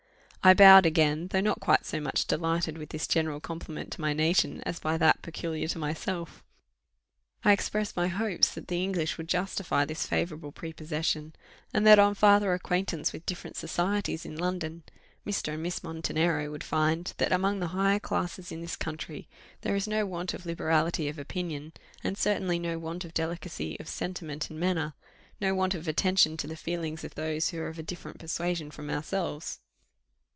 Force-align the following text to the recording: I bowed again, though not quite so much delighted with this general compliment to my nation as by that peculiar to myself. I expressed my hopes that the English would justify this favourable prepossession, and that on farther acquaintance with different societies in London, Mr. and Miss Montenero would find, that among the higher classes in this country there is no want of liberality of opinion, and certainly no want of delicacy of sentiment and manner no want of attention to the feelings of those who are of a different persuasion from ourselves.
I 0.43 0.55
bowed 0.55 0.87
again, 0.87 1.27
though 1.27 1.39
not 1.39 1.59
quite 1.59 1.85
so 1.85 2.01
much 2.01 2.25
delighted 2.25 2.75
with 2.79 2.89
this 2.89 3.05
general 3.05 3.39
compliment 3.39 3.91
to 3.91 4.01
my 4.01 4.11
nation 4.11 4.63
as 4.65 4.79
by 4.79 4.97
that 4.97 5.21
peculiar 5.21 5.67
to 5.67 5.77
myself. 5.77 6.43
I 7.43 7.51
expressed 7.51 7.95
my 7.95 8.07
hopes 8.07 8.51
that 8.55 8.67
the 8.67 8.81
English 8.83 9.19
would 9.19 9.27
justify 9.27 9.85
this 9.85 10.07
favourable 10.07 10.51
prepossession, 10.51 11.35
and 11.75 11.85
that 11.85 11.99
on 11.99 12.15
farther 12.15 12.53
acquaintance 12.55 13.13
with 13.13 13.27
different 13.27 13.55
societies 13.55 14.25
in 14.25 14.35
London, 14.35 14.81
Mr. 15.27 15.53
and 15.53 15.61
Miss 15.61 15.83
Montenero 15.83 16.49
would 16.49 16.63
find, 16.63 17.13
that 17.19 17.31
among 17.31 17.59
the 17.59 17.67
higher 17.77 17.99
classes 17.99 18.51
in 18.51 18.61
this 18.61 18.75
country 18.75 19.29
there 19.61 19.75
is 19.75 19.87
no 19.87 20.07
want 20.07 20.33
of 20.33 20.47
liberality 20.47 21.07
of 21.07 21.19
opinion, 21.19 21.71
and 22.03 22.17
certainly 22.17 22.57
no 22.57 22.79
want 22.79 23.05
of 23.05 23.13
delicacy 23.13 23.77
of 23.79 23.87
sentiment 23.87 24.49
and 24.49 24.59
manner 24.59 24.95
no 25.39 25.53
want 25.53 25.75
of 25.75 25.87
attention 25.87 26.35
to 26.37 26.47
the 26.47 26.55
feelings 26.55 27.03
of 27.03 27.13
those 27.13 27.49
who 27.49 27.59
are 27.59 27.67
of 27.67 27.77
a 27.77 27.83
different 27.83 28.17
persuasion 28.17 28.71
from 28.71 28.89
ourselves. 28.89 29.59